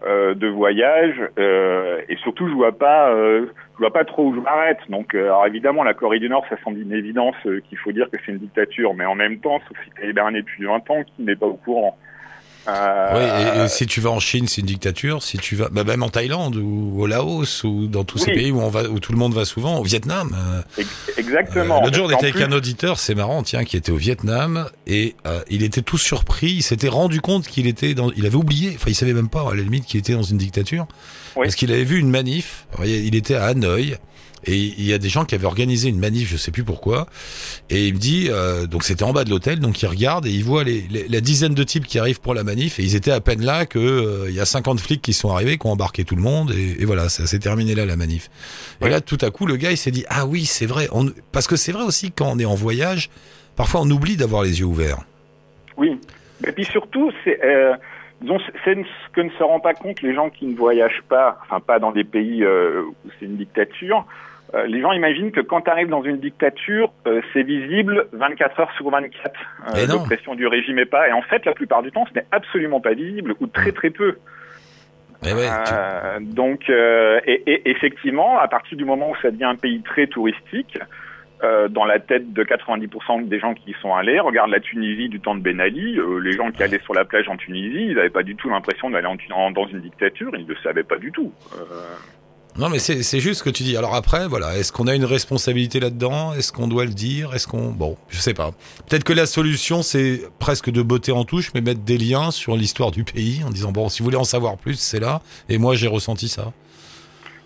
[0.05, 4.81] de voyage et surtout je vois pas, je vois pas trop où je m'arrête.
[4.91, 7.37] Donc, alors évidemment, la Corée du Nord, ça semble une évidence
[7.69, 10.91] qu'il faut dire que c'est une dictature, mais en même temps, Sophie Taylor depuis 20
[10.91, 11.97] ans, qui n'est pas au courant.
[12.69, 15.23] Euh, Oui, et, et si tu vas en Chine, c'est une dictature.
[15.23, 18.51] Si tu vas, bah, même en Thaïlande ou au Laos ou dans tous ces pays
[18.53, 20.37] où on va, où tout le monde va souvent, au Vietnam.
[20.39, 21.79] euh, ex- exactement.
[21.81, 23.97] Euh, L'autre jour, on était avec plus- un auditeur, c'est marrant, tiens, qui était au
[23.97, 25.17] Vietnam et
[25.51, 26.53] il était tout surpris.
[26.53, 29.49] Il s'était rendu compte qu'il était dans, il avait oublié, enfin, il savait même pas
[29.51, 30.87] à la limite qu'il était dans une dictature
[31.37, 31.47] Oui.
[31.47, 32.67] parce qu'il avait vu une manif.
[32.85, 33.97] Il était à Hanoï.
[34.45, 37.07] Et il y a des gens qui avaient organisé une manif, je sais plus pourquoi.
[37.71, 40.31] Et il me dit, euh, donc c'était en bas de l'hôtel, donc il regarde et
[40.31, 42.81] il voit les, les- la dizaine de types qui arrivent pour la manif.
[42.81, 45.31] Et ils étaient à peine là que euh, il y a 50 flics qui sont
[45.31, 46.51] arrivés, qui ont embarqué tout le monde.
[46.51, 48.31] Et, et voilà, ça s'est terminé là la manif.
[48.81, 50.89] Et là, tout à coup, le gars, il s'est dit, ah oui, c'est vrai.
[50.93, 51.07] On...
[51.31, 53.11] Parce que c'est vrai aussi quand on est en voyage,
[53.55, 54.99] parfois on oublie d'avoir les yeux ouverts.
[55.77, 55.99] Oui.
[56.47, 57.75] Et puis surtout, c'est euh,
[58.23, 61.79] ce que ne se rend pas compte les gens qui ne voyagent pas, enfin pas
[61.79, 64.05] dans des pays euh, où c'est une dictature.
[64.55, 68.61] Euh, les gens imaginent que quand tu arrives dans une dictature, euh, c'est visible 24
[68.61, 69.33] heures sur 24.
[69.75, 69.95] Mais non.
[69.95, 71.09] L'oppression du régime est pas.
[71.09, 73.91] Et en fait, la plupart du temps, ce n'est absolument pas visible ou très très
[73.91, 74.19] peu.
[75.25, 79.31] Mais ouais, tu- Euh, donc, euh, et, et effectivement, à partir du moment où ça
[79.31, 80.79] devient un pays très touristique,
[81.45, 85.09] euh, dans la tête de 90% des gens qui y sont allés, regarde la Tunisie
[85.09, 87.87] du temps de Ben Ali, euh, les gens qui allaient sur la plage en Tunisie,
[87.89, 89.09] ils n'avaient pas du tout l'impression d'aller
[89.55, 91.33] dans une dictature, ils ne le savaient pas du tout.
[92.59, 93.77] Non, mais c'est c'est juste ce que tu dis.
[93.79, 96.35] Alors après, voilà, est-ce qu'on a une responsabilité là-dedans?
[96.35, 97.35] Est-ce qu'on doit le dire?
[97.35, 97.71] Est-ce qu'on...
[97.71, 98.51] Bon, je sais pas.
[98.89, 102.55] Peut-être que la solution, c'est presque de botter en touche, mais mettre des liens sur
[102.57, 105.23] l'histoire du pays en disant, bon, si vous voulez en savoir plus, c'est là.
[105.49, 106.53] Et moi, j'ai ressenti ça.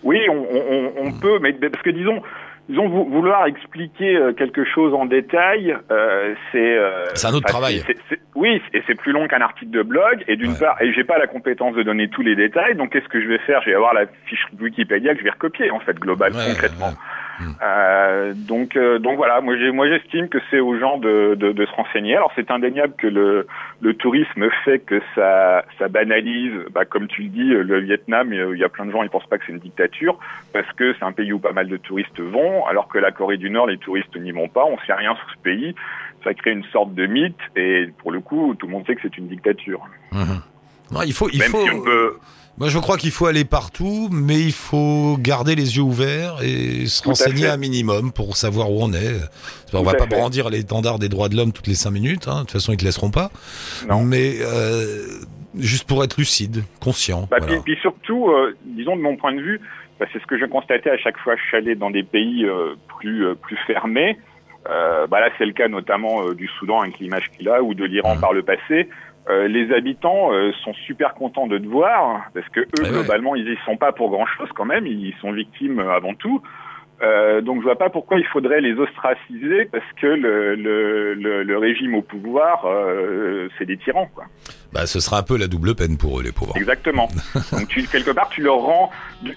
[0.03, 2.21] Oui, on, on- on peut, mais parce que disons,
[2.69, 7.47] disons vou- vouloir expliquer euh, quelque chose en détail, euh, c'est euh, C'est un autre
[7.47, 7.83] travail.
[8.35, 10.23] oui, et c'est plus long qu'un article de blog.
[10.27, 10.59] Et d'une Ouais.
[10.59, 12.75] part, et j'ai pas la compétence de donner tous les détails.
[12.75, 13.61] Donc, qu'est-ce que je vais faire?
[13.63, 16.87] Je vais avoir la fiche Wikipédia que je vais recopier en fait global, Ouais, concrètement.
[16.87, 16.93] ouais.
[17.39, 17.51] Hmm.
[17.61, 19.55] Euh, donc, euh, donc voilà, moi
[19.87, 22.15] j'estime que c'est aux gens de, de, de se renseigner.
[22.15, 23.47] Alors c'est indéniable que le,
[23.81, 28.33] le tourisme fait que ça, ça banalise, bah, comme tu le dis, le Vietnam.
[28.33, 30.17] Il y a plein de gens, ils pensent pas que c'est une dictature
[30.53, 33.37] parce que c'est un pays où pas mal de touristes vont, alors que la Corée
[33.37, 34.65] du Nord, les touristes n'y vont pas.
[34.65, 35.75] On sait rien sur ce pays.
[36.23, 39.01] Ça crée une sorte de mythe et pour le coup, tout le monde sait que
[39.03, 39.81] c'est une dictature.
[40.11, 40.41] Mhm.
[40.91, 41.63] Non, il faut, il Même faut.
[41.65, 42.17] si on peut...
[42.57, 46.87] Moi, je crois qu'il faut aller partout, mais il faut garder les yeux ouverts et
[46.87, 49.15] se Tout renseigner un minimum pour savoir où on est.
[49.73, 50.15] On va à pas fait.
[50.15, 52.27] brandir l'étendard des droits de l'homme toutes les cinq minutes.
[52.27, 52.37] Hein.
[52.37, 53.29] De toute façon, ils te laisseront pas.
[53.87, 54.03] Non.
[54.03, 55.05] Mais euh,
[55.59, 57.27] juste pour être lucide, conscient.
[57.29, 57.57] Bah, voilà.
[57.61, 59.61] puis, puis surtout, euh, disons de mon point de vue,
[59.99, 62.03] bah, c'est ce que je constatais à chaque fois que je suis allé dans des
[62.03, 64.17] pays euh, plus euh, plus fermés.
[64.69, 67.73] Euh, bah là, c'est le cas notamment euh, du Soudan avec l'image qu'il a, ou
[67.73, 68.21] de l'Iran Mhm.
[68.21, 68.89] par le passé.
[69.29, 72.89] Euh, les habitants euh, sont super contents de te voir parce que eux, ouais.
[72.89, 74.87] globalement, ils y sont pas pour grand chose quand même.
[74.87, 76.41] Ils sont victimes euh, avant tout.
[77.03, 81.43] Euh, donc je vois pas pourquoi il faudrait les ostraciser parce que le, le, le,
[81.43, 84.09] le régime au pouvoir, euh, c'est des tyrans.
[84.15, 84.25] Quoi.
[84.73, 86.57] Bah, ce sera un peu la double peine pour eux, les pauvres.
[86.57, 87.07] Exactement.
[87.51, 88.89] Donc tu, quelque part, tu leur rends,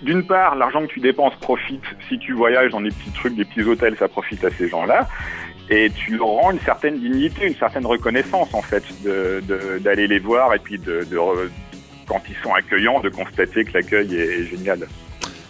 [0.02, 3.44] d'une part, l'argent que tu dépenses profite, si tu voyages dans des petits trucs, des
[3.44, 5.06] petits hôtels, ça profite à ces gens-là.
[5.70, 10.08] Et tu leur rends une certaine dignité, une certaine reconnaissance, en fait, de- de- d'aller
[10.08, 11.06] les voir et puis de,
[12.06, 14.88] quand ils sont accueillants, de constater que l'accueil est, est génial.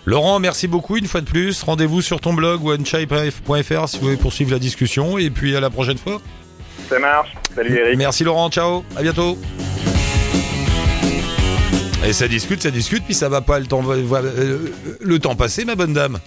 [0.05, 1.63] Laurent, merci beaucoup une fois de plus.
[1.63, 5.17] Rendez-vous sur ton blog onechai.fr si vous voulez poursuivre la discussion.
[5.19, 6.21] Et puis à la prochaine fois.
[6.89, 7.33] Ça marche.
[7.55, 7.97] Salut Eric.
[7.99, 9.39] Merci Laurent, ciao, à bientôt.
[12.07, 15.37] Et ça discute, ça discute, puis ça va pas le temps, voilà, euh, le temps
[15.67, 16.19] ma bonne dame.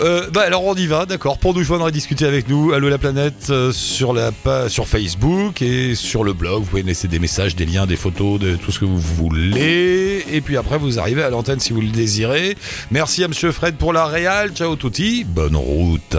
[0.00, 1.38] Euh, bah alors on y va, d'accord.
[1.38, 4.32] Pour nous joindre et discuter avec nous, Allo la planète euh, sur la
[4.68, 6.62] sur Facebook et sur le blog.
[6.62, 10.24] Vous pouvez laisser des messages, des liens, des photos, de tout ce que vous voulez.
[10.32, 12.56] Et puis après vous arrivez à l'antenne si vous le désirez.
[12.90, 14.52] Merci à Monsieur Fred pour la réal.
[14.52, 16.16] Ciao touti, bonne route.